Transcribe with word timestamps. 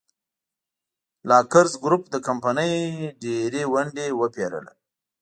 لاکزر 1.29 1.67
ګروپ 1.83 2.03
د 2.09 2.15
کمپنۍ 2.27 2.73
ډېرې 3.23 3.63
ونډې 3.73 4.07
وپېرله. 4.19 4.71